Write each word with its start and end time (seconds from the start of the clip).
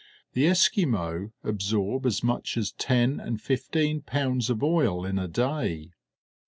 The 0.33 0.47
Esquimaux 0.47 1.29
absorb 1.43 2.07
as 2.07 2.23
much 2.23 2.57
as 2.57 2.71
ten 2.71 3.19
and 3.19 3.39
fifteen 3.39 4.01
pounds 4.01 4.49
of 4.49 4.63
oil 4.63 5.05
in 5.05 5.19
a 5.19 5.27
day. 5.27 5.91